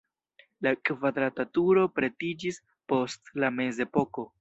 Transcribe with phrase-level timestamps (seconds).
[0.67, 2.61] La kvadrata turo pretiĝis
[2.95, 4.31] post la mezepoko.